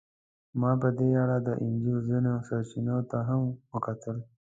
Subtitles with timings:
[0.59, 3.41] ما په دې اړه د انجیل ځینو سرچینو ته هم
[3.73, 4.17] وکتل.